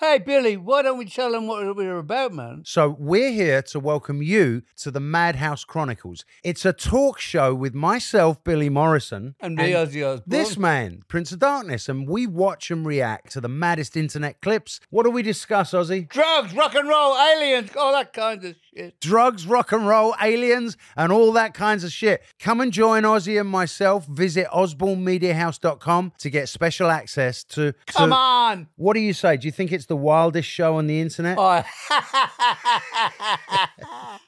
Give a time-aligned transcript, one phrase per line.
[0.00, 2.62] Hey, Billy, why don't we tell them what we're about, man?
[2.64, 6.24] So, we're here to welcome you to the Madhouse Chronicles.
[6.42, 10.22] It's a talk show with myself, Billy Morrison, And me, Ozzy Osbourne.
[10.26, 14.80] this man, Prince of Darkness, and we watch and react to the maddest internet clips.
[14.88, 16.08] What do we discuss, Ozzy?
[16.08, 19.00] Drugs, rock and roll, aliens, all that kind of shit.
[19.00, 22.22] Drugs, rock and roll, aliens, and all that kinds of shit.
[22.38, 24.06] Come and join Ozzy and myself.
[24.06, 27.72] Visit osbornemediahouse.com to get special access to.
[27.72, 28.68] to- Come on!
[28.76, 29.36] What do you say?
[29.36, 31.36] Do you think it's the wildest show on the internet?
[31.38, 31.62] Oh,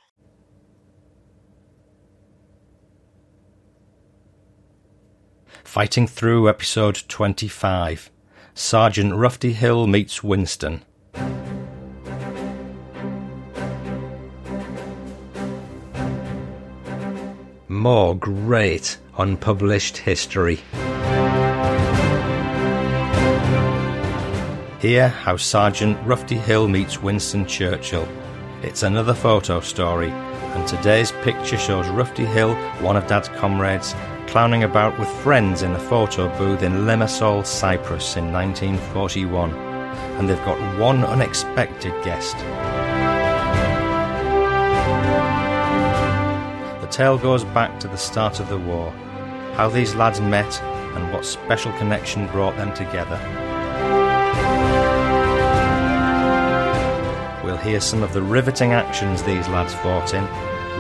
[5.64, 8.10] Fighting Through Episode 25
[8.54, 10.82] Sergeant Rufty Hill meets Winston.
[17.82, 20.60] More great unpublished history.
[24.78, 28.06] Here, how Sergeant Rufty Hill meets Winston Churchill.
[28.62, 33.96] It's another photo story, and today's picture shows Rufty Hill, one of Dad's comrades,
[34.28, 39.52] clowning about with friends in a photo booth in Limassol, Cyprus in 1941.
[40.20, 42.36] And they've got one unexpected guest.
[46.92, 48.90] Tale goes back to the start of the war,
[49.54, 53.18] how these lads met, and what special connection brought them together.
[57.42, 60.24] We'll hear some of the riveting actions these lads fought in,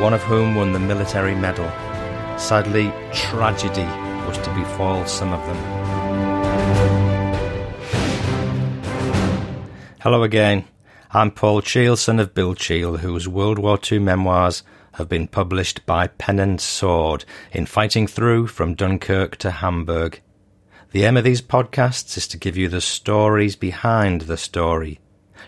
[0.02, 1.66] one of whom won the military medal.
[2.38, 3.86] Sadly, tragedy
[4.26, 5.56] was to befall some of them.
[10.02, 10.66] Hello again.
[11.10, 15.84] I'm Paul Cheall, son of Bill Cheall, whose World War II memoirs have been published
[15.86, 20.20] by Pen and Sword in Fighting Through from Dunkirk to Hamburg.
[20.92, 25.00] The aim of these podcasts is to give you the stories behind the story.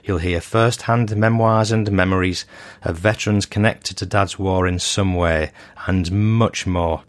[0.02, 2.46] You'll hear first hand memoirs and memories
[2.82, 5.52] of veterans connected to Dad's war in some way,
[5.86, 7.04] and much more.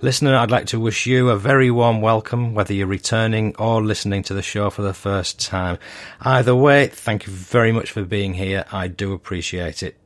[0.00, 4.22] Listener, I'd like to wish you a very warm welcome, whether you're returning or listening
[4.24, 5.78] to the show for the first time.
[6.20, 8.64] Either way, thank you very much for being here.
[8.72, 9.96] I do appreciate it.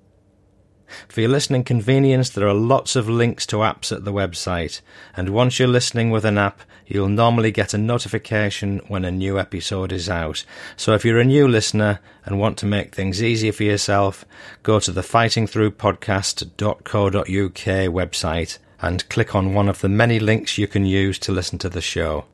[1.09, 4.81] For your listening convenience, there are lots of links to apps at the website,
[5.17, 9.39] and once you're listening with an app, you'll normally get a notification when a new
[9.39, 10.45] episode is out.
[10.77, 14.25] So if you're a new listener and want to make things easier for yourself,
[14.63, 20.87] go to the fightingthroughpodcast.co.uk website and click on one of the many links you can
[20.87, 22.25] use to listen to the show.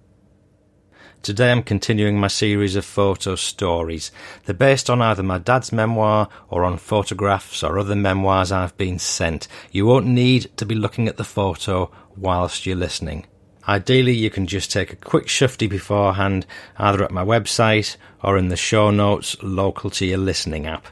[1.24, 4.12] Today I'm continuing my series of photo stories.
[4.44, 8.98] They're based on either my dad's memoir or on photographs or other memoirs I've been
[8.98, 9.48] sent.
[9.72, 13.24] You won't need to be looking at the photo whilst you're listening.
[13.66, 16.44] Ideally, you can just take a quick shufty beforehand,
[16.76, 20.88] either at my website or in the show notes local to your listening app.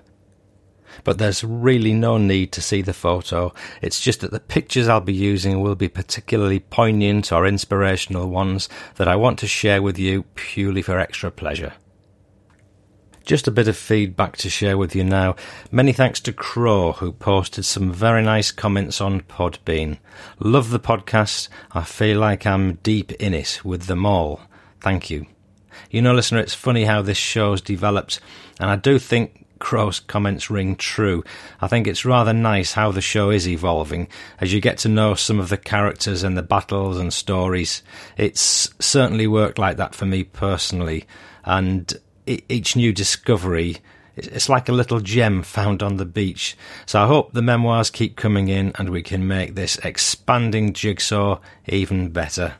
[1.05, 3.53] But there's really no need to see the photo.
[3.81, 8.69] It's just that the pictures I'll be using will be particularly poignant or inspirational ones
[8.97, 11.75] that I want to share with you purely for extra pleasure.
[13.25, 15.37] Just a bit of feedback to share with you now.
[15.71, 19.99] Many thanks to Crow, who posted some very nice comments on Podbean.
[20.41, 21.49] Love the podcast.
[21.71, 24.41] I feel like I'm deep in it with them all.
[24.81, 25.27] Thank you.
[25.91, 28.19] You know, listener, it's funny how this show's developed,
[28.59, 31.23] and I do think Crow's comments ring true.
[31.61, 34.09] I think it's rather nice how the show is evolving
[34.41, 37.85] as you get to know some of the characters and the battles and stories.
[38.17, 41.05] It's certainly worked like that for me personally,
[41.45, 41.95] and
[42.27, 43.79] each new discovery
[44.17, 46.57] it's like a little gem found on the beach.
[46.85, 51.39] So I hope the memoirs keep coming in and we can make this expanding jigsaw
[51.67, 52.57] even better.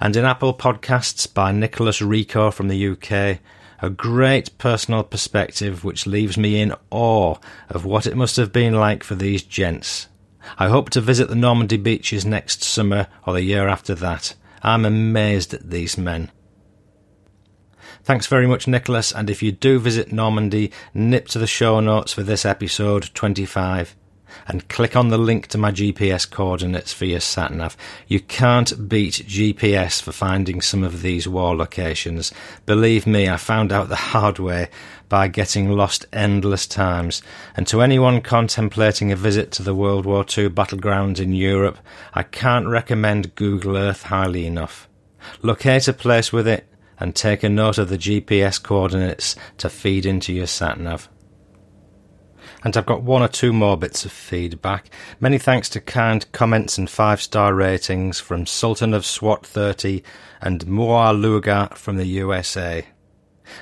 [0.00, 3.38] And in Apple Podcasts by Nicholas Rico from the UK,
[3.82, 7.36] a great personal perspective which leaves me in awe
[7.68, 10.08] of what it must have been like for these gents.
[10.58, 14.34] I hope to visit the Normandy beaches next summer or the year after that.
[14.62, 16.30] I'm amazed at these men.
[18.02, 22.12] Thanks very much, Nicholas, and if you do visit Normandy, nip to the show notes
[22.12, 23.94] for this episode 25.
[24.46, 27.76] And click on the link to my GPS coordinates for your satnav.
[28.06, 32.32] You can't beat GPS for finding some of these war locations.
[32.66, 34.68] Believe me, I found out the hard way
[35.08, 37.22] by getting lost endless times.
[37.56, 41.78] And to anyone contemplating a visit to the World War II battlegrounds in Europe,
[42.14, 44.88] I can't recommend Google Earth highly enough.
[45.42, 46.66] Locate a place with it
[46.98, 51.08] and take a note of the GPS coordinates to feed into your satnav.
[52.62, 54.90] And I've got one or two more bits of feedback.
[55.18, 60.02] Many thanks to kind comments and five star ratings from Sultan of SWAT 30
[60.40, 62.86] and Moa Luga from the USA.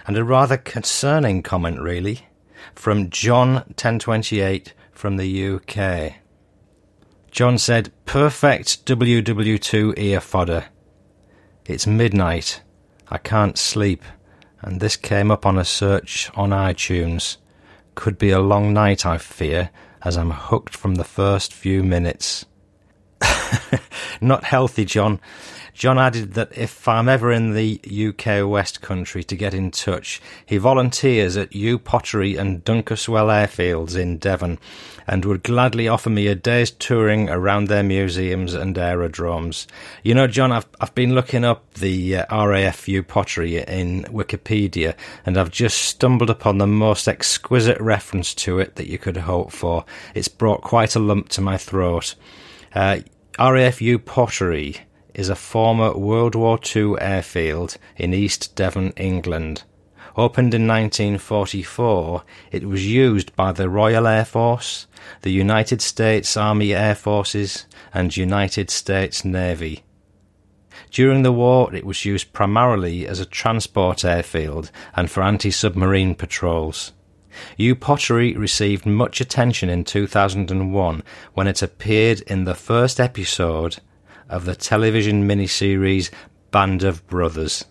[0.06, 2.26] And a rather concerning comment, really,
[2.74, 6.14] from John 1028 from the UK.
[7.30, 10.66] John said, Perfect WW2 ear fodder.
[11.66, 12.62] It's midnight.
[13.08, 14.02] I can't sleep.
[14.60, 17.36] And this came up on a search on iTunes.
[17.98, 19.70] Could be a long night, I fear,
[20.04, 22.46] as I'm hooked from the first few minutes.
[24.20, 25.18] Not healthy, John.
[25.78, 30.20] John added that if I'm ever in the UK West Country to get in touch,
[30.44, 34.58] he volunteers at Upottery and Dunkeswell airfields in Devon
[35.06, 39.68] and would gladly offer me a day's touring around their museums and aerodromes.
[40.02, 45.38] You know, John, I've, I've been looking up the uh, RAF Upottery in Wikipedia and
[45.38, 49.84] I've just stumbled upon the most exquisite reference to it that you could hope for.
[50.12, 52.16] It's brought quite a lump to my throat.
[52.74, 53.02] Uh,
[53.38, 54.78] RAF Upottery
[55.18, 59.64] is a former World War II airfield in East Devon, England.
[60.16, 62.22] Opened in 1944,
[62.52, 64.86] it was used by the Royal Air Force,
[65.22, 69.82] the United States Army Air Forces, and United States Navy.
[70.92, 76.14] During the war, it was used primarily as a transport airfield and for anti submarine
[76.14, 76.92] patrols.
[77.58, 81.02] Upottery received much attention in 2001
[81.34, 83.78] when it appeared in the first episode
[84.28, 86.10] of the television miniseries
[86.50, 87.64] Band of Brothers.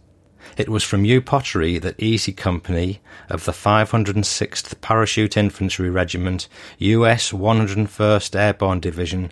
[0.55, 6.47] It was from Upottery that Easy Company of the 506th Parachute Infantry Regiment,
[6.79, 9.31] US 101st Airborne Division,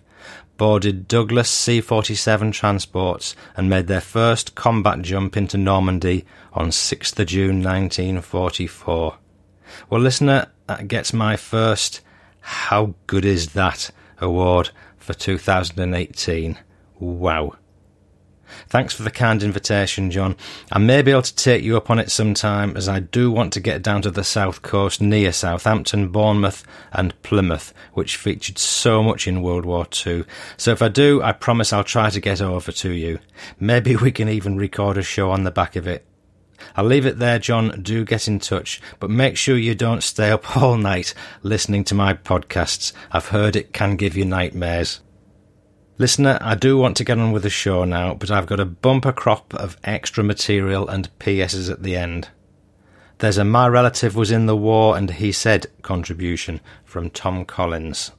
[0.57, 7.25] boarded Douglas C 47 transports and made their first combat jump into Normandy on 6th
[7.25, 9.17] June 1944.
[9.89, 12.01] Well, listener, that gets my first
[12.39, 16.57] How Good Is That award for 2018.
[16.99, 17.55] Wow.
[18.67, 20.35] Thanks for the kind invitation, John.
[20.71, 23.53] I may be able to take you up on it sometime, as I do want
[23.53, 29.01] to get down to the south coast near Southampton, Bournemouth, and Plymouth, which featured so
[29.03, 30.25] much in World War II.
[30.57, 33.19] So if I do, I promise I'll try to get over to you.
[33.59, 36.05] Maybe we can even record a show on the back of it.
[36.75, 37.81] I'll leave it there, John.
[37.81, 41.13] Do get in touch, but make sure you don't stay up all night
[41.43, 42.93] listening to my podcasts.
[43.11, 45.01] I've heard it can give you nightmares.
[45.97, 48.65] Listener, I do want to get on with the show now, but I've got a
[48.65, 52.27] bumper crop of extra material and PSs at the end.
[53.19, 58.11] There's a My Relative Was in the War and He Said contribution from Tom Collins.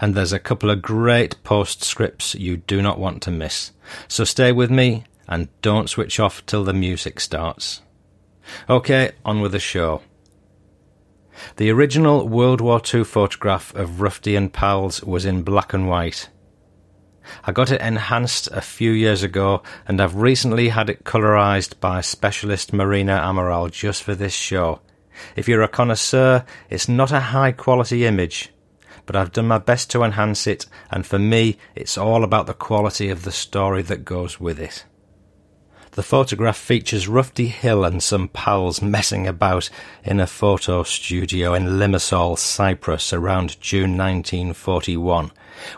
[0.00, 3.72] And there's a couple of great postscripts you do not want to miss.
[4.06, 7.82] So stay with me and don't switch off till the music starts.
[8.70, 10.00] Okay, on with the show.
[11.56, 16.30] The original World War II photograph of Rufty and Pals was in black and white.
[17.44, 22.00] I got it enhanced a few years ago, and I've recently had it colorized by
[22.00, 24.80] specialist Marina Amaral just for this show.
[25.36, 28.50] If you're a connoisseur, it's not a high quality image,
[29.06, 32.54] but I've done my best to enhance it, and for me, it's all about the
[32.54, 34.84] quality of the story that goes with it.
[35.98, 39.68] The photograph features Rufty Hill and some pals messing about
[40.04, 45.32] in a photo studio in Limassol, Cyprus around June 1941.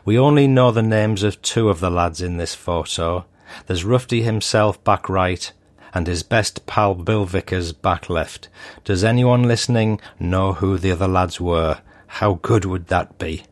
[0.05, 3.25] We only know the names of two of the lads in this photo.
[3.65, 5.51] There's Rufty himself back right
[5.95, 8.51] and his best pal Bill Vickers back left.
[8.85, 11.81] Does anyone listening know who the other lads were?
[12.09, 13.45] How good would that be?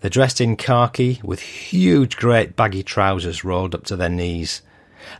[0.00, 4.62] They're dressed in khaki with huge great baggy trousers rolled up to their knees.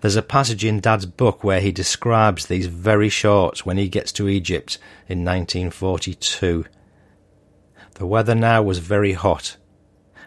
[0.00, 4.12] There's a passage in Dad's book where he describes these very shorts when he gets
[4.12, 4.78] to Egypt
[5.08, 6.64] in 1942.
[7.94, 9.56] The weather now was very hot.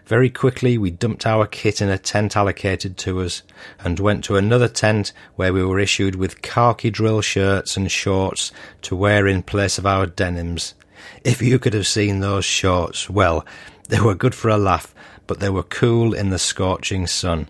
[0.06, 3.42] Very quickly we dumped our kit in a tent allocated to us
[3.78, 8.50] and went to another tent where we were issued with khaki drill shirts and shorts
[8.82, 10.74] to wear in place of our denims.
[11.22, 13.46] If you could have seen those shorts, well,
[13.88, 14.92] they were good for a laugh,
[15.28, 17.48] but they were cool in the scorching sun.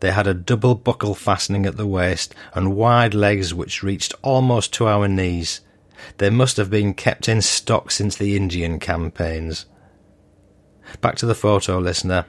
[0.00, 4.72] They had a double buckle fastening at the waist and wide legs which reached almost
[4.74, 5.60] to our knees.
[6.18, 9.66] They must have been kept in stock since the Indian campaigns.
[11.00, 12.24] Back to the photo, listener.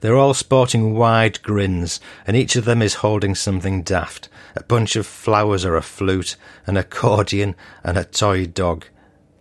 [0.00, 4.96] They're all sporting wide grins, and each of them is holding something daft a bunch
[4.96, 6.36] of flowers or a flute,
[6.66, 8.84] an accordion, and a toy dog.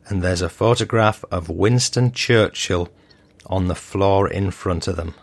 [0.08, 2.90] And there's a photograph of Winston Churchill
[3.48, 5.16] on the floor in front of them.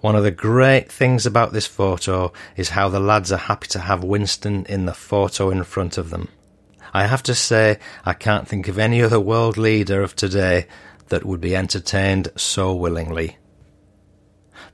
[0.00, 3.80] One of the great things about this photo is how the lads are happy to
[3.80, 6.28] have Winston in the photo in front of them.
[6.94, 10.66] I have to say, I can't think of any other world leader of today
[11.08, 13.38] that would be entertained so willingly.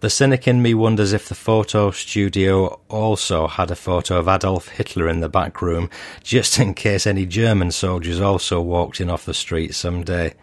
[0.00, 4.68] The cynic in me wonders if the photo studio also had a photo of Adolf
[4.68, 5.90] Hitler in the back room,
[6.22, 10.34] just in case any German soldiers also walked in off the street some day.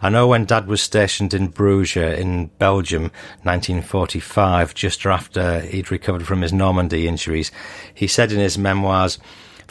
[0.00, 3.10] I know when Dad was stationed in Bruges in Belgium,
[3.42, 7.50] 1945, just after he'd recovered from his Normandy injuries,
[7.94, 9.18] he said in his memoirs,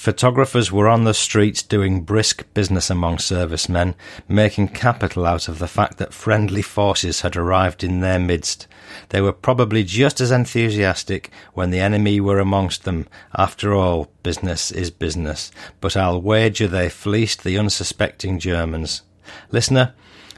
[0.01, 3.93] Photographers were on the streets doing brisk business among servicemen,
[4.27, 8.65] making capital out of the fact that friendly forces had arrived in their midst.
[9.09, 13.07] They were probably just as enthusiastic when the enemy were amongst them.
[13.37, 15.51] After all, business is business.
[15.79, 19.03] But I'll wager they fleeced the unsuspecting Germans.
[19.51, 19.93] Listener,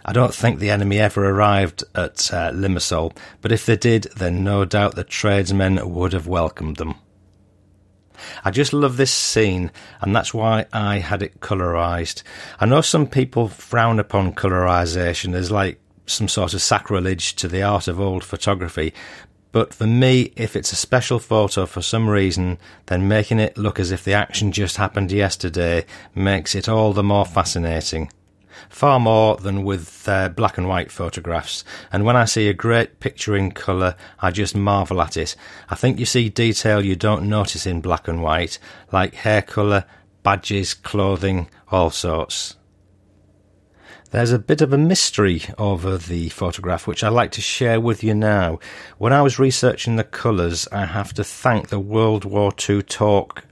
[0.05, 4.43] I don't think the enemy ever arrived at uh, Limassol, but if they did, then
[4.43, 6.95] no doubt the tradesmen would have welcomed them.
[8.43, 9.71] I just love this scene,
[10.01, 12.23] and that's why I had it colorized.
[12.59, 17.63] I know some people frown upon colorization as like some sort of sacrilege to the
[17.63, 18.93] art of old photography,
[19.53, 22.57] but for me, if it's a special photo for some reason,
[22.87, 27.03] then making it look as if the action just happened yesterday makes it all the
[27.03, 28.09] more fascinating
[28.69, 31.63] far more than with uh, black and white photographs.
[31.91, 35.35] And when I see a great picture in colour, I just marvel at it.
[35.69, 38.59] I think you see detail you don't notice in black and white,
[38.91, 39.85] like hair colour,
[40.23, 42.55] badges, clothing, all sorts.
[44.11, 48.03] There's a bit of a mystery over the photograph which I'd like to share with
[48.03, 48.59] you now.
[48.99, 53.43] When I was researching the colours, I have to thank the World War II Talk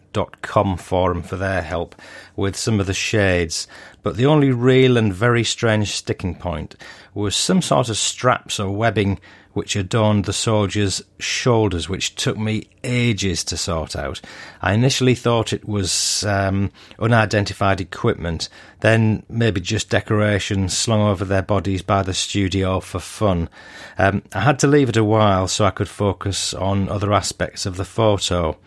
[0.42, 1.96] com forum for their help
[2.36, 3.68] with some of the shades,
[4.04, 6.76] but the only real and very strange sticking point
[7.14, 9.20] was some sort of straps or webbing
[9.54, 14.22] which adorned the soldier's shoulders, which took me ages to sort out.
[14.62, 18.48] I initially thought it was um, unidentified equipment,
[18.80, 23.50] then maybe just decoration slung over their bodies by the studio for fun.
[23.98, 27.66] Um, I had to leave it a while so I could focus on other aspects
[27.66, 28.58] of the photo.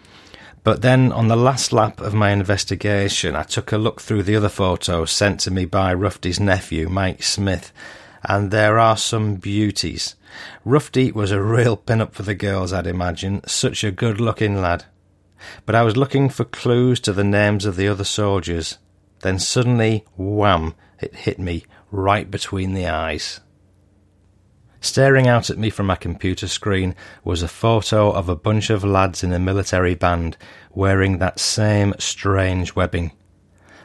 [0.65, 4.35] But then on the last lap of my investigation, I took a look through the
[4.35, 7.71] other photos sent to me by Rufty's nephew, Mike Smith,
[8.25, 10.17] and there are some beauties.
[10.65, 14.87] Rufty was a real pin-up for the girls, I'd imagine, such a good-looking lad.
[15.67, 18.79] But I was looking for clues to the names of the other soldiers.
[19.21, 23.41] Then suddenly, wham, it hit me right between the eyes.
[24.85, 28.85] Staring out at me from my computer screen was a photo of a bunch of
[28.85, 30.37] lads in a military band
[30.73, 33.11] wearing that same strange webbing.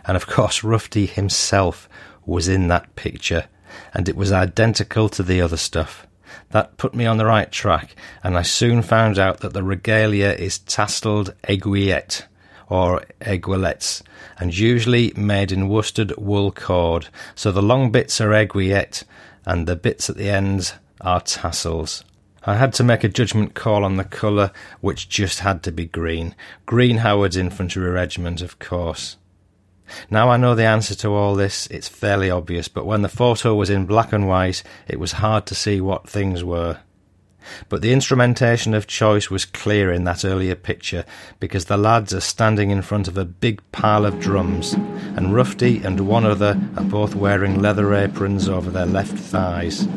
[0.06, 1.88] And of course, Rufty himself
[2.26, 3.48] was in that picture,
[3.94, 6.06] and it was identical to the other stuff.
[6.50, 10.34] That put me on the right track, and I soon found out that the regalia
[10.34, 12.24] is tasseled aiguillette,
[12.68, 14.02] or aiguillettes,
[14.38, 19.06] and usually made in worsted wool cord, so the long bits are aiguillette,
[19.46, 22.04] and the bits at the ends are tassels.
[22.46, 24.52] I had to make a judgment call on the colour,
[24.82, 26.36] which just had to be green.
[26.66, 29.18] Green Howard's Infantry Regiment, of course.
[30.10, 33.56] Now I know the answer to all this, it's fairly obvious, but when the photo
[33.56, 36.80] was in black and white, it was hard to see what things were.
[37.70, 41.06] But the instrumentation of choice was clear in that earlier picture
[41.40, 45.82] because the lads are standing in front of a big pile of drums, and Rufty
[45.84, 49.88] and one other are both wearing leather aprons over their left thighs.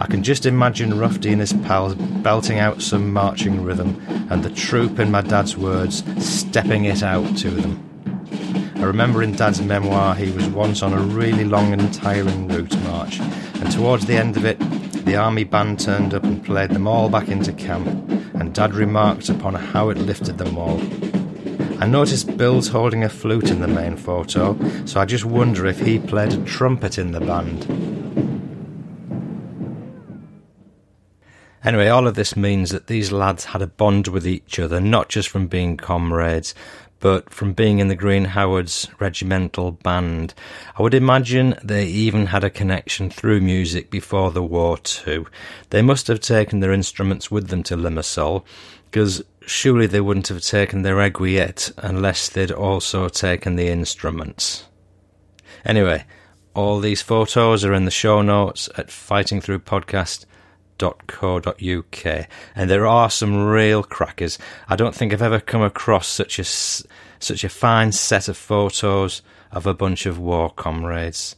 [0.00, 4.50] I can just imagine Rufty and his pals belting out some marching rhythm, and the
[4.50, 7.84] troop, in my dad's words, stepping it out to them.
[8.76, 12.76] I remember in Dad's memoir he was once on a really long and tiring route
[12.84, 14.56] march, and towards the end of it,
[15.08, 17.86] the army band turned up and played them all back into camp,
[18.34, 20.78] and Dad remarked upon how it lifted them all.
[21.82, 25.80] I noticed Bill's holding a flute in the main photo, so I just wonder if
[25.80, 27.64] he played a trumpet in the band.
[31.64, 35.08] Anyway, all of this means that these lads had a bond with each other, not
[35.08, 36.54] just from being comrades,
[37.00, 40.34] but from being in the Green Howards regimental band.
[40.76, 45.26] I would imagine they even had a connection through music before the war too.
[45.70, 48.44] They must have taken their instruments with them to Limassol,
[48.90, 54.64] because surely they wouldn't have taken their aiguillette unless they'd also taken the instruments.
[55.64, 56.04] Anyway,
[56.58, 58.90] All these photos are in the show notes at
[60.78, 64.38] fightingthroughpodcast.co.uk, and there are some real crackers.
[64.68, 69.22] I don't think I've ever come across such a such a fine set of photos
[69.50, 71.36] of a bunch of war comrades.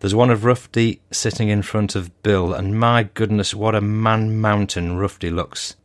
[0.00, 4.40] There's one of Rufty sitting in front of Bill, and my goodness, what a man
[4.40, 5.76] mountain Rufty looks.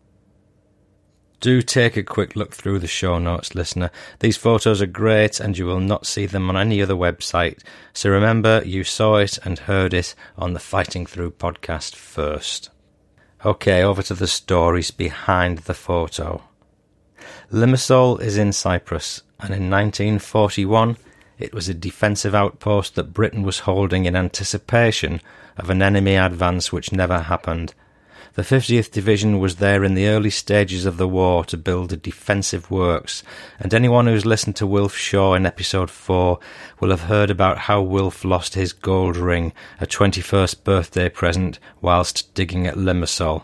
[1.42, 3.92] Do take a quick look through the show notes, listener.
[4.20, 7.62] These photos are great and you will not see them on any other website.
[7.94, 12.72] So remember, you saw it and heard it on the Fighting Through podcast first.
[13.46, 16.42] Okay, over to the stories behind the photo.
[17.52, 20.98] Limassol is in Cyprus, and in 1941
[21.38, 25.22] it was a defensive outpost that Britain was holding in anticipation
[25.58, 27.75] of an enemy advance which never happened.
[28.36, 31.98] The 50th Division was there in the early stages of the war to build a
[31.98, 33.24] defensive works,
[33.62, 36.38] and anyone who's listened to Wilf Shaw in episode 4
[36.82, 42.34] will have heard about how Wilf lost his gold ring, a 21st birthday present, whilst
[42.34, 43.44] digging at Limassol.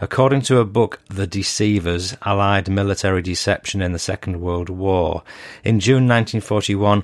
[0.00, 5.24] According to a book, The Deceivers Allied Military Deception in the Second World War,
[5.64, 7.02] in June 1941,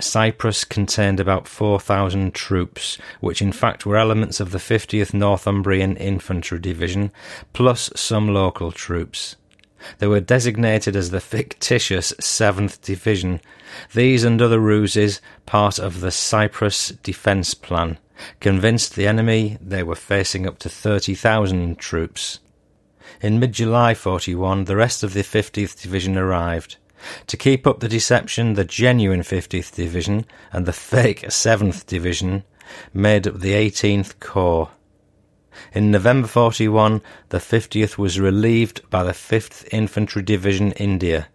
[0.00, 6.58] Cyprus contained about 4,000 troops, which in fact were elements of the 50th Northumbrian Infantry
[6.58, 7.12] Division,
[7.52, 9.36] plus some local troops.
[9.98, 13.40] They were designated as the fictitious 7th Division.
[13.92, 17.98] These and other ruses, part of the Cyprus Defence Plan,
[18.40, 22.40] convinced the enemy they were facing up to 30,000 troops.
[23.20, 26.76] In mid July 41, the rest of the 50th Division arrived.
[27.26, 32.44] To keep up the deception, the genuine 50th Division and the fake 7th Division
[32.92, 34.70] made up the 18th Corps.
[35.72, 41.28] In November 41, the 50th was relieved by the 5th Infantry Division India.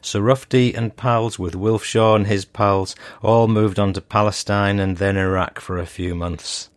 [0.00, 4.78] Sir Rufty and pals with Wilf Shaw and his pals all moved on to Palestine
[4.78, 6.70] and then Iraq for a few months.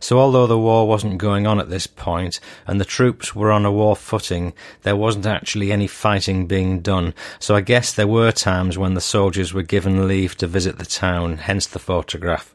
[0.00, 3.64] So although the war wasn't going on at this point, and the troops were on
[3.64, 8.32] a war footing, there wasn't actually any fighting being done, so I guess there were
[8.32, 12.54] times when the soldiers were given leave to visit the town, hence the photograph.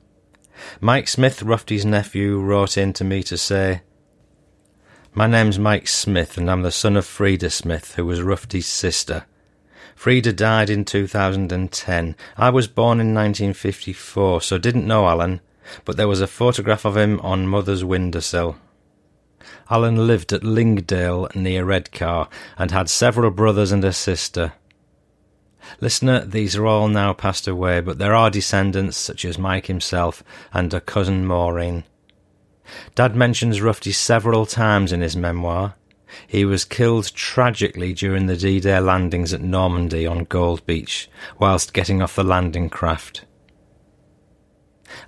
[0.81, 3.81] Mike Smith, Rufty's nephew, wrote in to me to say,
[5.13, 9.25] My name's Mike Smith, and I'm the son of Frida Smith, who was Rufty's sister.
[9.95, 12.15] Frida died in 2010.
[12.37, 15.41] I was born in 1954, so didn't know Alan,
[15.85, 18.57] but there was a photograph of him on mother's windowsill.
[19.69, 24.53] Alan lived at Lingdale near Redcar and had several brothers and a sister.
[25.79, 30.23] Listener, these are all now passed away, but there are descendants such as Mike himself
[30.51, 31.83] and a cousin Maureen.
[32.95, 35.75] Dad mentions Rufty several times in his memoir,
[36.27, 41.73] he was killed tragically during the D Day landings at Normandy on Gold Beach whilst
[41.73, 43.25] getting off the landing craft.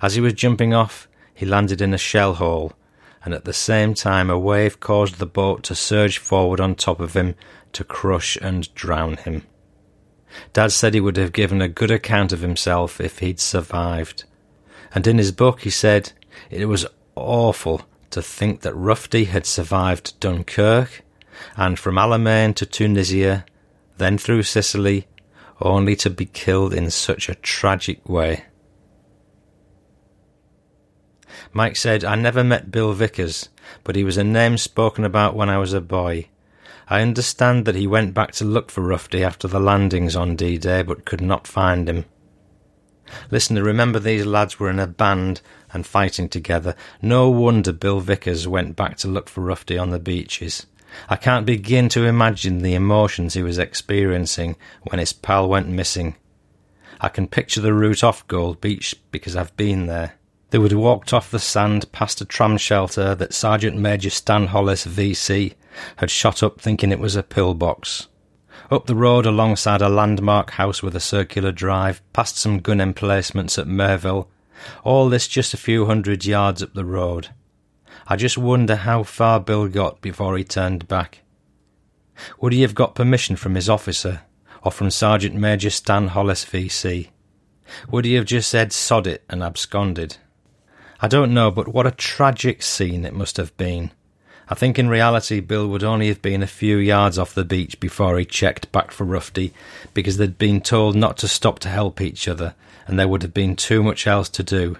[0.00, 2.72] As he was jumping off, he landed in a shell hole,
[3.24, 7.00] and at the same time a wave caused the boat to surge forward on top
[7.00, 7.34] of him
[7.72, 9.46] to crush and drown him.
[10.52, 14.24] Dad said he would have given a good account of himself if he'd survived.
[14.94, 16.12] And in his book he said,
[16.50, 21.02] It was awful to think that Rufty had survived Dunkirk
[21.56, 23.44] and from Alamein to Tunisia,
[23.98, 25.06] then through Sicily,
[25.60, 28.44] only to be killed in such a tragic way.
[31.52, 33.48] Mike said, I never met Bill Vickers,
[33.84, 36.28] but he was a name spoken about when I was a boy.
[36.88, 40.58] I understand that he went back to look for Rufty after the landings on D
[40.58, 42.06] Day, but could not find him.
[43.30, 46.74] Listener, remember these lads were in a band and fighting together.
[47.00, 50.66] No wonder Bill Vickers went back to look for Rufty on the beaches.
[51.08, 56.16] I can't begin to imagine the emotions he was experiencing when his pal went missing.
[57.00, 60.14] I can picture the route off Gold Beach because I've been there.
[60.52, 64.86] They would walked off the sand past a tram shelter that Sergeant Major Stan Hollis,
[64.86, 65.54] VC,
[65.96, 68.08] had shot up thinking it was a pillbox.
[68.70, 73.58] Up the road alongside a landmark house with a circular drive, past some gun emplacements
[73.58, 74.28] at Merville,
[74.84, 77.28] all this just a few hundred yards up the road.
[78.06, 81.20] I just wonder how far Bill got before he turned back.
[82.42, 84.20] Would he have got permission from his officer,
[84.62, 87.08] or from Sergeant Major Stan Hollis VC?
[87.90, 90.18] Would he have just said sod it and absconded?
[91.04, 93.90] I don't know, but what a tragic scene it must have been.
[94.48, 97.80] I think in reality Bill would only have been a few yards off the beach
[97.80, 99.52] before he checked back for Rufty,
[99.94, 102.54] because they'd been told not to stop to help each other,
[102.86, 104.76] and there would have been too much else to do.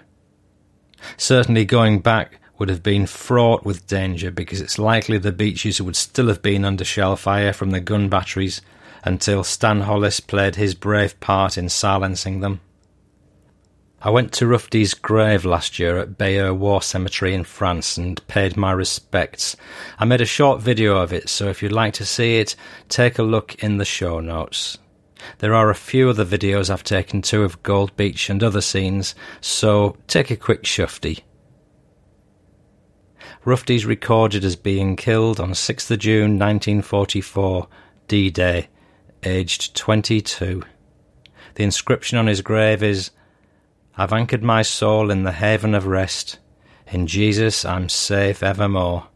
[1.17, 5.97] Certainly going back would have been fraught with danger because it's likely the beaches would
[5.97, 8.61] still have been under shell fire from the gun batteries
[9.03, 12.61] until Stan Hollis played his brave part in silencing them.
[14.05, 18.57] I went to Rufty's grave last year at Bayeux War Cemetery in France and paid
[18.57, 19.55] my respects.
[19.97, 22.57] I made a short video of it, so if you'd like to see it,
[22.89, 24.77] take a look in the show notes.
[25.37, 29.15] There are a few other videos I've taken too of Gold Beach and other scenes,
[29.39, 31.21] so take a quick shufty.
[33.45, 37.69] Rufty's recorded as being killed on 6th of June 1944,
[38.09, 38.67] D-Day,
[39.23, 40.61] aged 22.
[41.55, 43.11] The inscription on his grave is
[43.95, 46.39] I've anchored my soul in the haven of rest.
[46.87, 49.07] In Jesus I'm safe evermore.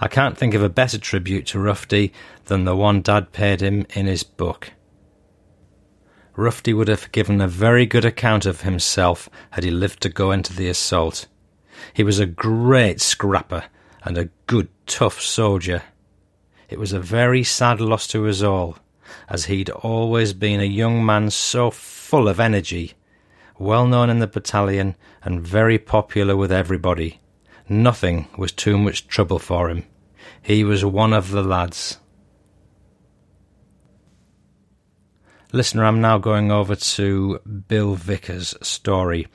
[0.00, 2.12] I can't think of a better tribute to Rufty
[2.46, 4.72] than the one Dad paid him in his book.
[6.34, 10.32] Rufty would have given a very good account of himself had he lived to go
[10.32, 11.26] into the assault.
[11.94, 13.64] He was a great scrapper
[14.04, 15.82] and a good tough soldier.
[16.68, 18.78] It was a very sad loss to us all,
[19.28, 22.94] as he'd always been a young man so full of energy,
[23.58, 27.20] well known in the battalion and very popular with everybody.
[27.68, 29.84] Nothing was too much trouble for him.
[30.40, 31.98] He was one of the lads.
[35.50, 39.28] Listener, I'm now going over to Bill Vickers' story.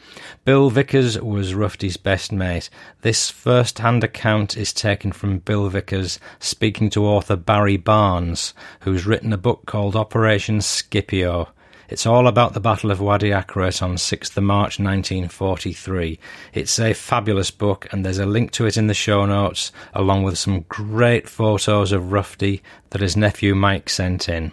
[0.45, 2.69] Bill Vickers was Rufty's best mate.
[3.02, 9.08] This first hand account is taken from Bill Vickers speaking to author Barry Barnes, who's
[9.08, 11.49] written a book called Operation Scipio.
[11.89, 16.19] It's all about the Battle of Wadi Akarit on 6th March 1943.
[16.54, 20.21] It's a fabulous book, and there's a link to it in the show notes, along
[20.21, 24.52] with some great photos of Rufty that his nephew Mike sent in.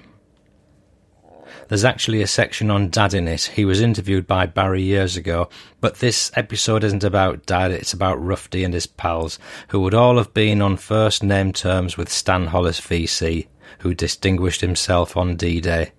[1.69, 3.53] There's actually a section on Dad in it.
[3.55, 5.49] He was interviewed by Barry years ago,
[5.81, 10.17] but this episode isn't about Dad, it's about Rufty and his pals, who would all
[10.17, 13.47] have been on first name terms with Stan Hollis VC,
[13.81, 15.93] who distinguished himself on D Day.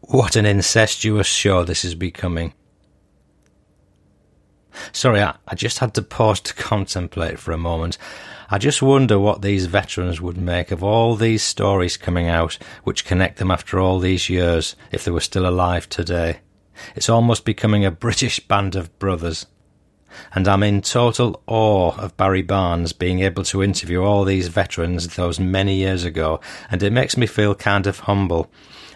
[0.00, 2.54] What an incestuous show this is becoming.
[4.92, 7.98] Sorry, I, I, just had to pause to contemplate for a moment.
[8.50, 13.04] I just wonder what these veterans would make of all these stories coming out which
[13.04, 16.40] connect them after all these years if they were still alive today.
[16.96, 19.46] It's almost becoming a British band of brothers.
[20.34, 25.14] And I'm in total awe of Barry Barnes being able to interview all these veterans
[25.14, 28.50] those many years ago, and it makes me feel kind of humble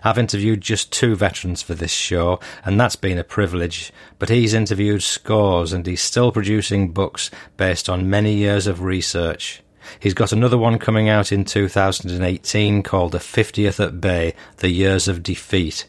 [0.04, 4.52] I've interviewed just two veterans for this show, and that's been a privilege, but he's
[4.52, 9.62] interviewed scores and he's still producing books based on many years of research.
[9.98, 15.08] He's got another one coming out in 2018 called The 50th at Bay The Years
[15.08, 15.88] of Defeat,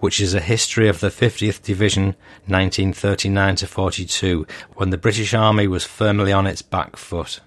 [0.00, 5.68] which is a history of the 50th Division 1939 to 42 when the British Army
[5.68, 7.40] was firmly on its back foot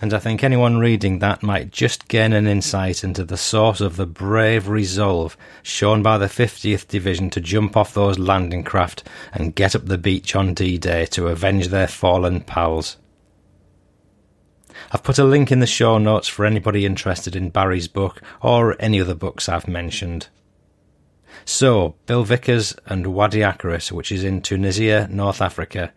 [0.00, 3.96] and I think anyone reading that might just gain an insight into the source of
[3.96, 9.54] the brave resolve shown by the 50th Division to jump off those landing craft and
[9.54, 12.96] get up the beach on D Day to avenge their fallen pals.
[14.90, 18.76] I've put a link in the show notes for anybody interested in Barry's book or
[18.80, 20.28] any other books I've mentioned.
[21.44, 25.92] So, Bill Vickers and Wadi Akarit, which is in Tunisia, North Africa,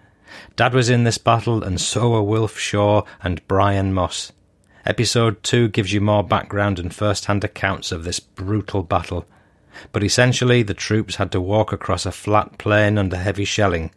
[0.56, 4.32] Dad was in this battle, and so were Wilf Shaw and Brian Moss.
[4.86, 9.26] Episode 2 gives you more background and first hand accounts of this brutal battle.
[9.91, 13.91] But essentially, the troops had to walk across a flat plain under heavy shelling,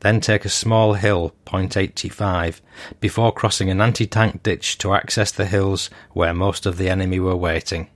[0.00, 2.62] then take a small hill, point 85,
[3.00, 7.20] before crossing an anti tank ditch to access the hills where most of the enemy
[7.20, 7.88] were waiting.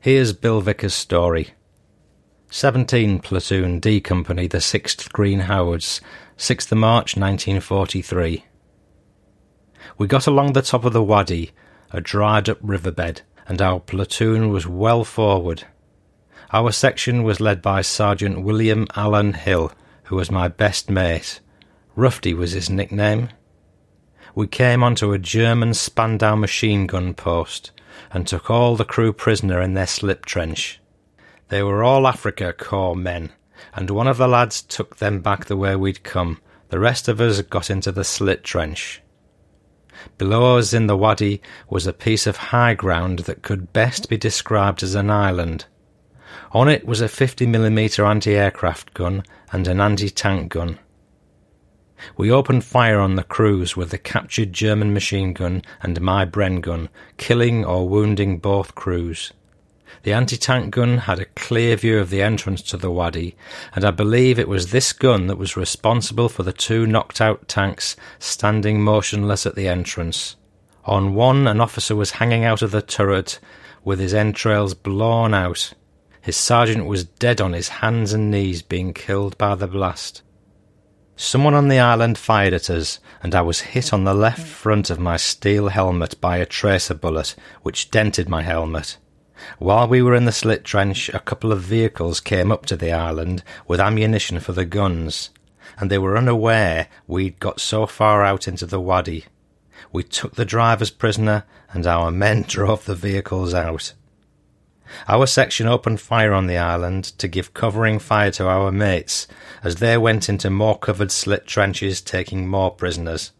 [0.00, 1.50] Here's Bill Vickers' story.
[2.50, 6.00] 17 Platoon D Company, the 6th Green Howards,
[6.38, 8.44] 6th March 1943.
[9.98, 11.50] We got along the top of the Wadi,
[11.90, 15.64] a dried up riverbed, and our platoon was well forward.
[16.52, 19.72] Our section was led by Sergeant William Allen Hill,
[20.04, 21.40] who was my best mate.
[21.96, 23.28] Rufty was his nickname.
[24.34, 27.70] We came onto a German Spandau machine gun post
[28.10, 30.80] and took all the crew prisoner in their slip trench.
[31.48, 33.32] They were all Afrika Korps men,
[33.74, 36.40] and one of the lads took them back the way we'd come.
[36.68, 39.02] The rest of us got into the slit trench.
[40.18, 44.16] Below us in the wadi was a piece of high ground that could best be
[44.16, 45.66] described as an island.
[46.52, 49.22] On it was a 50mm anti-aircraft gun
[49.52, 50.78] and an anti-tank gun.
[52.16, 56.60] We opened fire on the crews with the captured German machine gun and my Bren
[56.60, 59.32] gun, killing or wounding both crews.
[60.02, 63.36] The anti-tank gun had a clear view of the entrance to the wadi,
[63.74, 67.96] and I believe it was this gun that was responsible for the two knocked-out tanks
[68.18, 70.36] standing motionless at the entrance.
[70.84, 73.38] On one, an officer was hanging out of the turret
[73.84, 75.72] with his entrails blown out.
[76.20, 80.22] His sergeant was dead on his hands and knees, being killed by the blast.
[81.14, 84.90] Someone on the island fired at us, and I was hit on the left front
[84.90, 88.96] of my steel helmet by a tracer bullet, which dented my helmet.
[89.58, 92.92] While we were in the slit trench, a couple of vehicles came up to the
[92.92, 95.30] island with ammunition for the guns,
[95.78, 99.24] and they were unaware we'd got so far out into the wadi.
[99.92, 103.94] We took the drivers prisoner, and our men drove the vehicles out.
[105.08, 109.26] Our section opened fire on the island to give covering fire to our mates
[109.62, 113.32] as they went into more covered slit trenches taking more prisoners.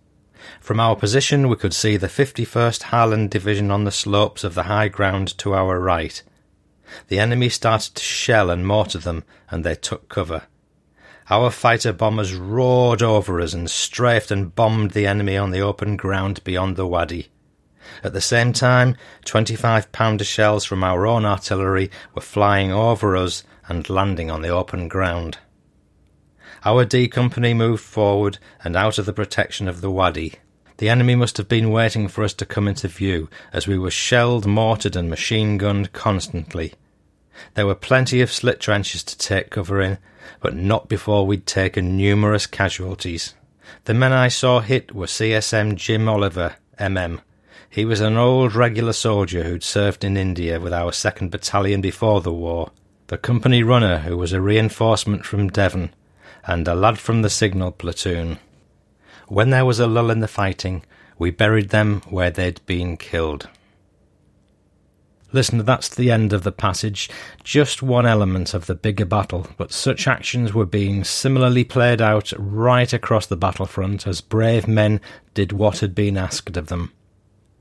[0.61, 4.65] From our position we could see the 51st Highland Division on the slopes of the
[4.65, 6.23] high ground to our right.
[7.09, 10.43] The enemy started to shell and mortar them and they took cover.
[11.31, 15.97] Our fighter bombers roared over us and strafed and bombed the enemy on the open
[15.97, 17.29] ground beyond the wadi.
[18.05, 23.45] At the same time, 25 pounder shells from our own artillery were flying over us
[23.69, 25.39] and landing on the open ground.
[26.65, 30.35] Our D Company moved forward and out of the protection of the wadi.
[30.79, 33.91] The enemy must have been waiting for us to come into view, as we were
[33.91, 36.75] shelled, mortared, and machine gunned constantly.
[37.55, 39.99] There were plenty of slit trenches to take cover in,
[40.41, 43.35] but not before we'd taken numerous casualties.
[43.85, 47.21] The men I saw hit were CSM Jim Oliver, MM,
[47.73, 52.21] he was an old regular soldier who'd served in India with our 2nd Battalion before
[52.21, 52.71] the war,
[53.07, 55.91] the company runner who was a reinforcement from Devon,
[56.47, 58.39] and a lad from the signal platoon.
[59.29, 60.85] When there was a lull in the fighting,
[61.19, 63.49] we buried them where they'd been killed.
[65.35, 67.09] Listen, that's the end of the passage,
[67.43, 72.33] just one element of the bigger battle, but such actions were being similarly played out
[72.37, 75.01] right across the battlefront as brave men
[75.33, 76.93] did what had been asked of them.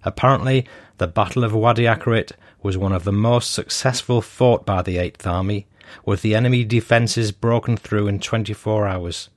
[0.03, 0.65] Apparently,
[0.97, 5.25] the Battle of Wadi Akarit was one of the most successful fought by the Eighth
[5.25, 5.67] Army,
[6.05, 9.29] with the enemy defences broken through in 24 hours.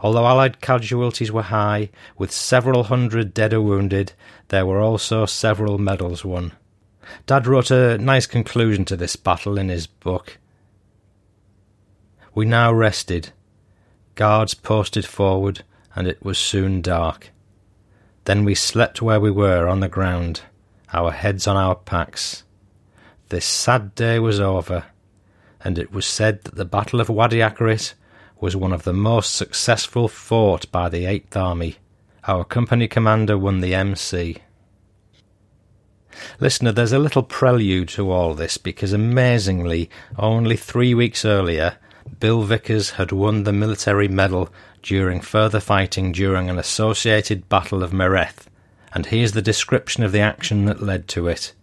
[0.00, 4.12] Although Allied casualties were high, with several hundred dead or wounded,
[4.48, 6.52] there were also several medals won.
[7.26, 10.38] Dad wrote a nice conclusion to this battle in his book.
[12.34, 13.32] We now rested.
[14.14, 15.62] Guards posted forward,
[15.94, 17.30] and it was soon dark.
[18.24, 20.42] Then we slept where we were on the ground,
[20.92, 22.42] our heads on our packs.
[23.28, 24.84] This sad day was over,
[25.66, 27.94] and it was said that the Battle of Wadi Akarit
[28.38, 31.74] was one of the most successful fought by the Eighth Army.
[32.28, 34.36] Our company commander won the MC.
[36.38, 41.78] Listener, there's a little prelude to all this because amazingly, only three weeks earlier,
[42.20, 44.48] Bill Vickers had won the military medal
[44.84, 48.46] during further fighting during an associated Battle of Mareth,
[48.94, 51.54] and here's the description of the action that led to it.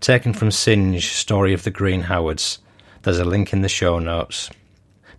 [0.00, 2.58] Taken from Synge, Story of the Green Howards.
[3.02, 4.48] There's a link in the show notes.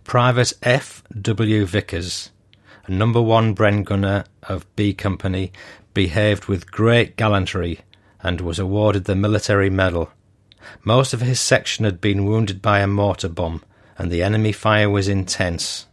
[0.04, 1.02] Private F.
[1.20, 1.66] W.
[1.66, 2.30] Vickers,
[2.86, 5.52] a number one Bren gunner of B Company,
[5.92, 7.80] behaved with great gallantry
[8.22, 10.10] and was awarded the military medal.
[10.82, 13.62] Most of his section had been wounded by a mortar bomb,
[13.98, 15.86] and the enemy fire was intense.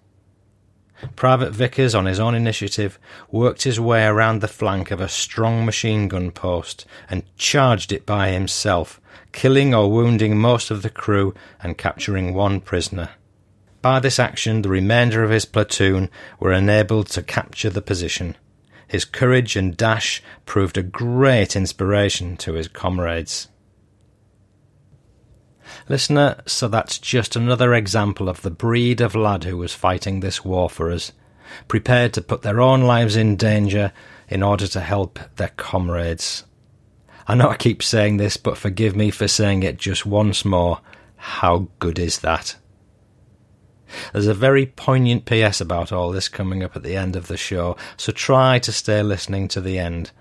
[1.15, 2.99] Private Vickers, on his own initiative,
[3.31, 8.05] worked his way around the flank of a strong machine gun post and charged it
[8.05, 13.09] by himself, killing or wounding most of the crew and capturing one prisoner.
[13.81, 16.09] By this action, the remainder of his platoon
[16.39, 18.35] were enabled to capture the position.
[18.87, 23.47] His courage and dash proved a great inspiration to his comrades.
[25.89, 30.45] Listener, so that's just another example of the breed of lad who was fighting this
[30.45, 31.11] war for us,
[31.67, 33.91] prepared to put their own lives in danger
[34.29, 36.45] in order to help their comrades.
[37.27, 40.81] I know I keep saying this, but forgive me for saying it just once more.
[41.17, 42.55] How good is that?
[44.11, 47.37] There's a very poignant PS about all this coming up at the end of the
[47.37, 50.11] show, so try to stay listening to the end.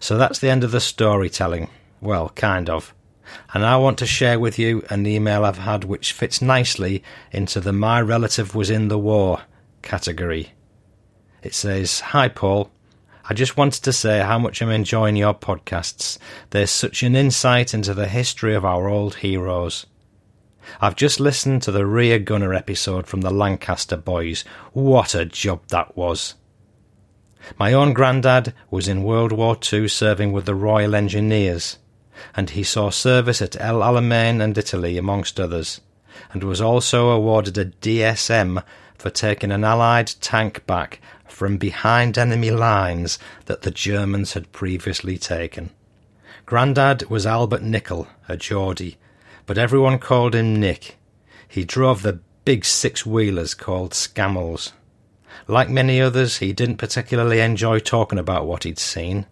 [0.00, 1.68] So that's the end of the storytelling.
[2.00, 2.94] Well, kind of.
[3.52, 7.60] And I want to share with you an email I've had which fits nicely into
[7.60, 9.42] the My Relative Was in the War
[9.82, 10.52] category.
[11.42, 12.70] It says, Hi Paul.
[13.28, 16.18] I just wanted to say how much I'm enjoying your podcasts.
[16.50, 19.86] There's such an insight into the history of our old heroes.
[20.80, 24.44] I've just listened to the rear gunner episode from the Lancaster boys.
[24.72, 26.34] What a job that was!
[27.58, 31.78] My own grandad was in World War II serving with the Royal Engineers
[32.34, 35.80] and he saw service at El Alamein and Italy, amongst others,
[36.32, 38.62] and was also awarded a DSM
[38.96, 45.18] for taking an Allied tank back from behind enemy lines that the Germans had previously
[45.18, 45.70] taken.
[46.46, 48.96] Grandad was Albert Nickel, a Geordie,
[49.46, 50.96] but everyone called him Nick.
[51.48, 54.72] He drove the big six wheelers called Scammells.
[55.48, 59.26] Like many others, he didn't particularly enjoy talking about what he'd seen.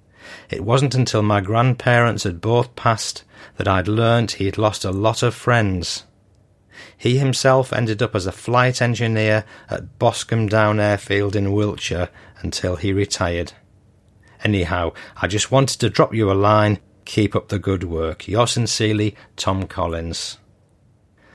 [0.51, 3.25] It wasn't until my grandparents had both passed
[3.57, 6.05] that I'd learnt he'd lost a lot of friends.
[6.97, 12.09] He himself ended up as a flight engineer at Boscombe Down Airfield in Wiltshire
[12.41, 13.53] until he retired.
[14.43, 16.79] Anyhow, I just wanted to drop you a line.
[17.05, 18.27] Keep up the good work.
[18.27, 20.39] Yours sincerely, Tom Collins.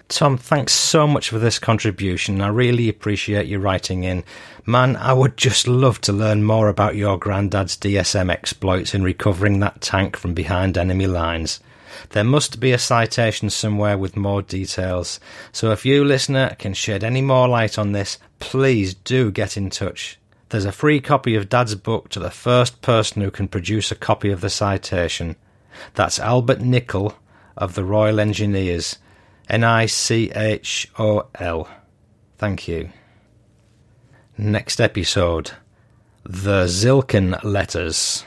[0.10, 2.42] Tom, thanks so much for this contribution.
[2.42, 4.24] I really appreciate you writing in.
[4.66, 9.60] Man, I would just love to learn more about your granddad's DSM exploits in recovering
[9.60, 11.60] that tank from behind enemy lines.
[12.10, 15.20] There must be a citation somewhere with more details.
[15.52, 19.70] So if you, listener, can shed any more light on this, please do get in
[19.70, 20.18] touch.
[20.50, 23.96] There's a free copy of Dad's book to the first person who can produce a
[23.96, 25.36] copy of the citation.
[25.94, 27.14] That's Albert Nichol
[27.56, 28.98] of the Royal Engineers.
[29.50, 31.68] N I C H O L.
[32.38, 32.92] Thank you.
[34.38, 35.52] Next episode
[36.24, 38.24] The Zilkin Letters.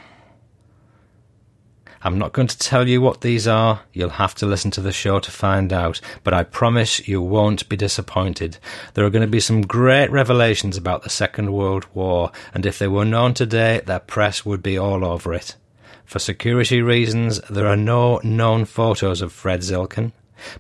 [2.05, 4.91] I'm not going to tell you what these are, you'll have to listen to the
[4.91, 8.59] show to find out, but I promise you won't be disappointed.
[8.95, 12.81] There are going to be some great revelations about the Second World War, and if
[12.81, 15.55] they were known today, their press would be all over it.
[16.05, 20.11] For security reasons, there are no known photos of Fred Zilkin,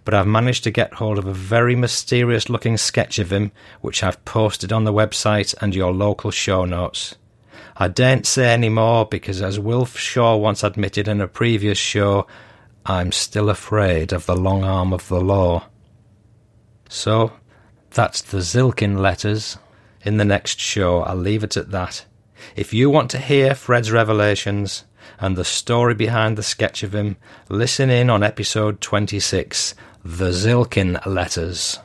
[0.04, 4.02] but I've managed to get hold of a very mysterious looking sketch of him, which
[4.02, 7.16] I've posted on the website and your local show notes.
[7.76, 12.26] I daren't say any more because, as Wilf Shaw once admitted in a previous show,
[12.84, 15.66] I'm still afraid of the long arm of the law.
[16.88, 17.32] So,
[17.90, 19.56] that's the Zilkin letters.
[20.04, 22.04] In the next show, I'll leave it at that.
[22.56, 24.84] If you want to hear Fred's revelations
[25.20, 27.16] and the story behind the sketch of him,
[27.48, 31.78] listen in on episode 26 The Zilkin Letters.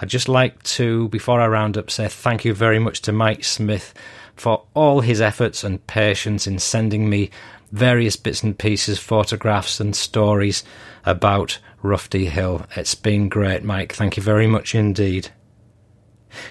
[0.00, 3.44] I'd just like to, before I round up, say thank you very much to Mike
[3.44, 3.94] Smith
[4.34, 7.30] for all his efforts and patience in sending me
[7.72, 10.62] various bits and pieces, photographs and stories
[11.04, 12.66] about Rufty Hill.
[12.76, 13.92] It's been great, Mike.
[13.92, 15.30] Thank you very much indeed.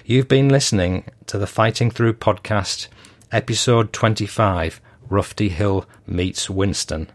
[0.04, 2.88] You've been listening to the Fighting Through podcast,
[3.32, 7.10] episode 25 Rufty Hill meets Winston.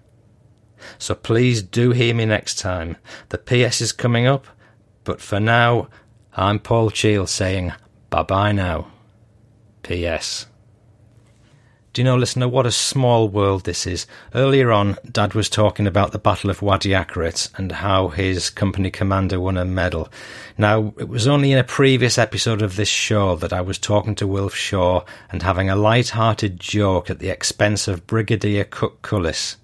[0.98, 2.98] So please do hear me next time.
[3.30, 4.46] The PS is coming up,
[5.04, 5.88] but for now,
[6.34, 7.74] I'm Paul Cheall saying
[8.10, 8.88] bye bye now.
[9.84, 10.46] P.S.
[11.94, 14.08] Do you know, listener, what a small world this is?
[14.34, 18.90] Earlier on, Dad was talking about the Battle of Wadi Akarit and how his company
[18.90, 20.08] commander won a medal.
[20.58, 24.16] Now, it was only in a previous episode of this show that I was talking
[24.16, 29.58] to Wilf Shaw and having a light-hearted joke at the expense of Brigadier Cook Collis.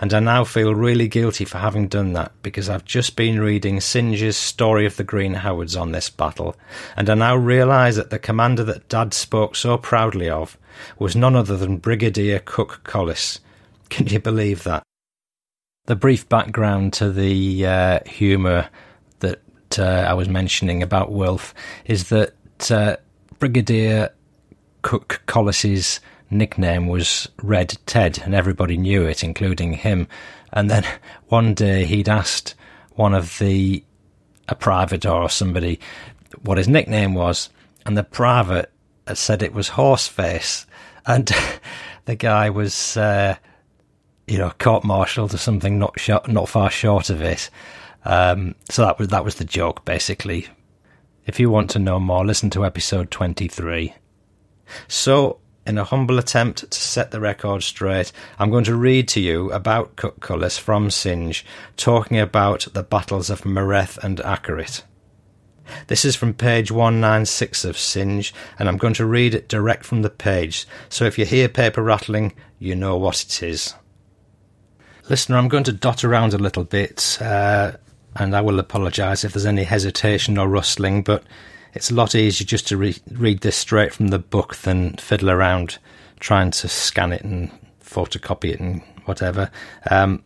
[0.00, 3.80] And I now feel really guilty for having done that because I've just been reading
[3.80, 6.56] Synge's Story of the Green Howards on this battle,
[6.96, 10.58] and I now realise that the commander that Dad spoke so proudly of
[10.98, 13.40] was none other than Brigadier Cook Collis.
[13.90, 14.82] Can you believe that?
[15.86, 18.68] The brief background to the uh, humour
[19.20, 19.42] that
[19.78, 22.34] uh, I was mentioning about Wilf is that
[22.70, 22.96] uh,
[23.38, 24.10] Brigadier
[24.82, 26.00] Cook Collis's
[26.34, 30.08] nickname was Red Ted, and everybody knew it, including him.
[30.52, 30.84] And then
[31.28, 32.54] one day he'd asked
[32.94, 33.82] one of the
[34.46, 35.80] a private or somebody
[36.42, 37.48] what his nickname was,
[37.86, 38.70] and the private
[39.12, 40.66] said it was Horseface,
[41.06, 41.30] and
[42.04, 43.36] the guy was, uh,
[44.26, 47.50] you know, court-martialed or something not short, not far short of it.
[48.04, 50.48] Um, so that was that was the joke, basically.
[51.26, 53.94] If you want to know more, listen to episode twenty-three.
[54.88, 59.20] So in a humble attempt to set the record straight, I'm going to read to
[59.20, 61.44] you about Cook Collis from Synge,
[61.76, 64.82] talking about the battles of Mareth and Akarit.
[65.86, 70.02] This is from page 196 of Synge, and I'm going to read it direct from
[70.02, 73.74] the page, so if you hear paper rattling, you know what it is.
[75.08, 77.72] Listener, I'm going to dot around a little bit, uh,
[78.16, 81.24] and I will apologise if there's any hesitation or rustling, but
[81.74, 85.30] it's a lot easier just to re- read this straight from the book than fiddle
[85.30, 85.78] around
[86.20, 87.50] trying to scan it and
[87.82, 89.50] photocopy it and whatever.
[89.90, 90.22] Um,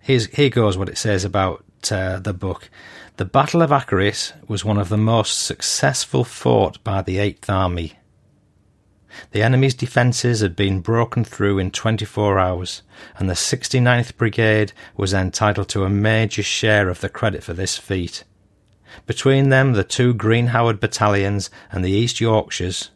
[0.00, 2.68] here goes what it says about uh, the book.
[3.16, 7.94] The Battle of Akarit was one of the most successful fought by the Eighth Army.
[9.30, 12.82] The enemy's defences had been broken through in 24 hours,
[13.16, 17.78] and the 69th Brigade was entitled to a major share of the credit for this
[17.78, 18.24] feat.
[19.06, 22.90] Between them, the two Green Howard battalions and the East Yorkshires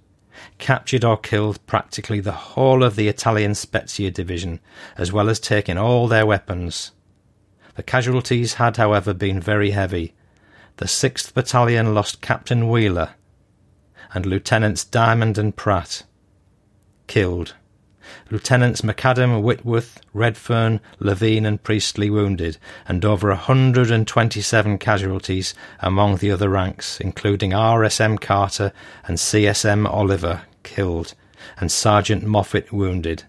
[0.58, 4.60] captured or killed practically the whole of the Italian Spezia division,
[4.96, 6.92] as well as taking all their weapons.
[7.76, 10.14] The casualties had, however, been very heavy.
[10.76, 13.10] The 6th Battalion lost Captain Wheeler
[14.14, 16.04] and Lieutenants Diamond and Pratt.
[17.06, 17.54] Killed.
[18.30, 26.30] Lieutenants McAdam, Whitworth, Redfern, Levine, and Priestley wounded, and over a 127 casualties among the
[26.30, 28.72] other ranks, including RSM Carter
[29.06, 31.14] and CSM Oliver killed,
[31.58, 33.24] and Sergeant Moffat wounded.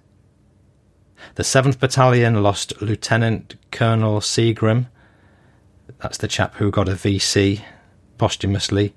[1.35, 4.87] The 7th Battalion lost Lieutenant Colonel Seagrim,
[5.99, 7.61] that's the chap who got a VC
[8.17, 8.93] posthumously,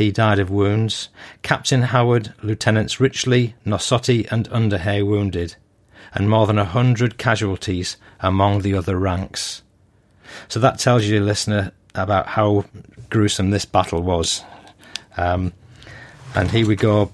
[0.00, 1.10] he died of wounds.
[1.42, 5.56] Captain Howard, Lieutenants Richley, Nosotti, and Underhay wounded,
[6.14, 9.60] and more than a hundred casualties among the other ranks.
[10.48, 12.64] So that tells you, listener, about how
[13.10, 14.42] gruesome this battle was.
[15.18, 15.52] Um,
[16.34, 17.12] and here we go,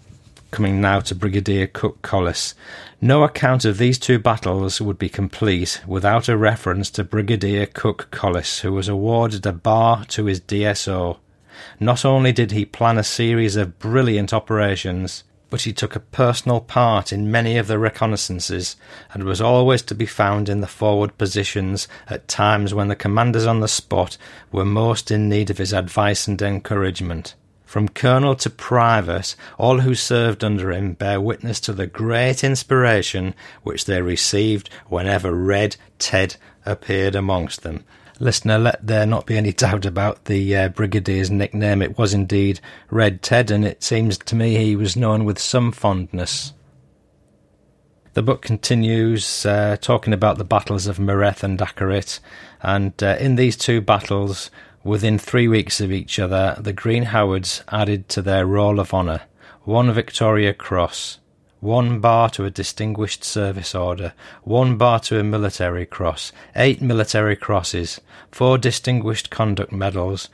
[0.53, 2.55] coming now to Brigadier Cook Collis.
[3.01, 8.12] No account of these two battles would be complete without a reference to Brigadier Cook
[8.12, 11.18] Collis, who was awarded a bar to his DSO
[11.80, 16.61] not only did he plan a series of brilliant operations, but he took a personal
[16.61, 18.76] part in many of the reconnaissances
[19.12, 23.46] and was always to be found in the forward positions at times when the commanders
[23.46, 24.18] on the spot
[24.50, 27.34] were most in need of his advice and encouragement.
[27.64, 33.34] From colonel to private, all who served under him bear witness to the great inspiration
[33.62, 37.84] which they received whenever Red Ted appeared amongst them,
[38.18, 41.82] Listener, let there not be any doubt about the uh, Brigadier's nickname.
[41.82, 42.60] It was indeed
[42.90, 46.54] Red Ted, and it seems to me he was known with some fondness.
[48.14, 52.20] The book continues uh, talking about the battles of Mareth and Akarit,
[52.62, 54.50] and uh, in these two battles,
[54.82, 59.22] within three weeks of each other, the Green Howards added to their roll of honour
[59.66, 61.18] one Victoria Cross,
[61.61, 67.36] one bar to a Distinguished Service Order, one bar to a Military Cross, eight Military
[67.36, 68.00] Crosses,
[68.30, 70.28] four Distinguished Conduct Medals,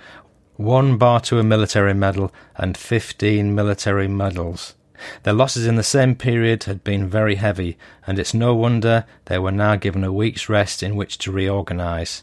[0.57, 4.75] one bar to a Military Medal, and fifteen Military Medals.
[5.23, 9.39] Their losses in the same period had been very heavy, and it's no wonder they
[9.39, 12.23] were now given a week's rest in which to reorganise.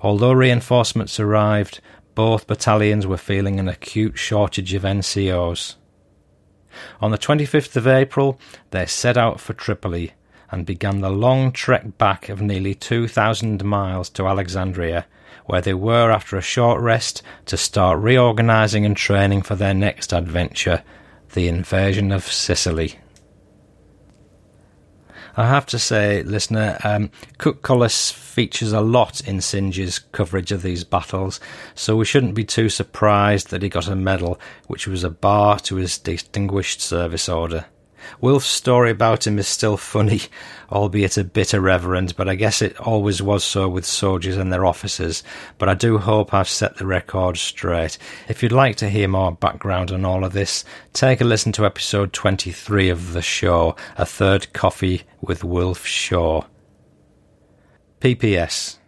[0.00, 1.80] Although reinforcements arrived,
[2.14, 5.76] both battalions were feeling an acute shortage of NCOs.
[7.00, 8.38] On the 25th of April,
[8.70, 10.12] they set out for Tripoli
[10.50, 15.06] and began the long trek back of nearly 2,000 miles to Alexandria,
[15.46, 20.12] where they were, after a short rest, to start reorganizing and training for their next
[20.12, 20.82] adventure,
[21.34, 22.98] the invasion of Sicily.
[25.38, 30.62] I have to say, listener, um, Cook Collis features a lot in Synge's coverage of
[30.62, 31.38] these battles,
[31.76, 35.60] so we shouldn't be too surprised that he got a medal, which was a bar
[35.60, 37.66] to his Distinguished Service Order.
[38.20, 40.22] Wilf's story about him is still funny,
[40.72, 44.66] albeit a bit irreverent, but I guess it always was so with soldiers and their
[44.66, 45.22] officers.
[45.58, 47.98] But I do hope I've set the record straight.
[48.28, 51.66] If you'd like to hear more background on all of this, take a listen to
[51.66, 56.44] episode 23 of the show, A Third Coffee with Wilf Shaw.
[58.00, 58.78] PPS.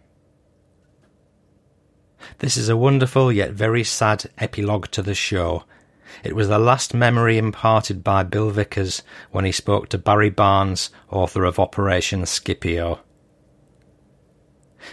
[2.39, 5.63] This is a wonderful yet very sad epilogue to the show.
[6.23, 10.89] It was the last memory imparted by Bill Vickers when he spoke to Barry Barnes,
[11.09, 12.99] author of Operation Scipio.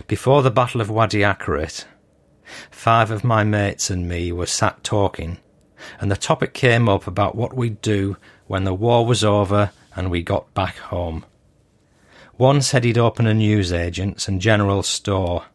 [0.07, 1.85] Before the Battle of Wadi Akarit,
[2.71, 5.39] five of my mates and me were sat talking,
[6.01, 8.17] and the topic came up about what we'd do
[8.47, 11.25] when the war was over and we got back home.
[12.37, 15.47] One said he'd open a newsagent's and general store.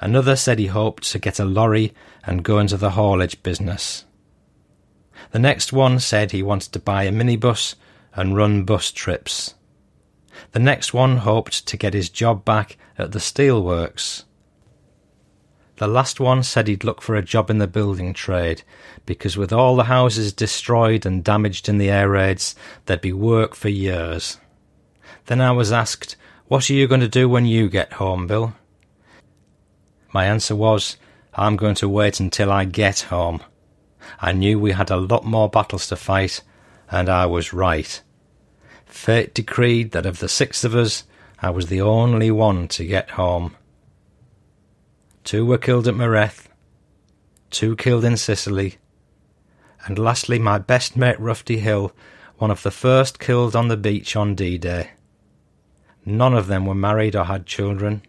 [0.00, 1.92] Another said he hoped to get a lorry
[2.24, 4.04] and go into the haulage business.
[5.30, 7.74] The next one said he wanted to buy a minibus
[8.14, 9.54] and run bus trips.
[10.52, 14.24] The next one hoped to get his job back at the steelworks.
[15.76, 18.62] The last one said he'd look for a job in the building trade,
[19.06, 22.56] because with all the houses destroyed and damaged in the air raids,
[22.86, 24.38] there'd be work for years.
[25.26, 26.16] Then I was asked,
[26.46, 28.54] What are you going to do when you get home, Bill?
[30.12, 30.96] My answer was,
[31.34, 33.42] I'm going to wait until I get home.
[34.20, 36.42] I knew we had a lot more battles to fight,
[36.90, 38.00] and I was right.
[38.86, 41.04] Fate decreed that of the six of us,
[41.40, 43.56] I was the only one to get home.
[45.24, 46.48] Two were killed at Mareth,
[47.50, 48.78] two killed in Sicily,
[49.84, 51.92] and lastly my best mate Rufty Hill,
[52.38, 54.90] one of the first killed on the beach on D-Day.
[56.04, 58.02] None of them were married or had children.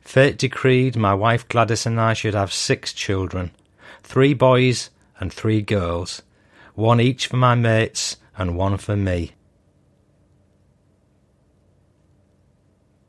[0.00, 3.50] Fate decreed my wife Gladys and I should have six children,
[4.02, 6.22] three boys and three girls,
[6.74, 9.32] one each for my mates and one for me.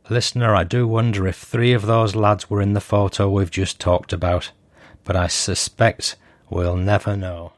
[0.10, 3.80] Listener, I do wonder if three of those lads were in the photo we've just
[3.80, 4.52] talked about,
[5.04, 6.18] but I suspect
[6.50, 7.54] we'll never know.